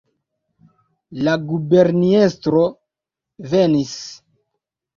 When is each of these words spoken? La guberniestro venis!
La 1.27 1.35
guberniestro 1.51 2.65
venis! 3.55 3.97